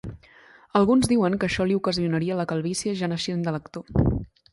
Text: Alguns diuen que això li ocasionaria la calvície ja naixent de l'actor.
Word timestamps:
Alguns 0.77 1.09
diuen 1.11 1.35
que 1.43 1.47
això 1.49 1.67
li 1.71 1.77
ocasionaria 1.79 2.39
la 2.39 2.45
calvície 2.53 2.95
ja 3.03 3.11
naixent 3.13 3.45
de 3.49 3.55
l'actor. 3.57 4.09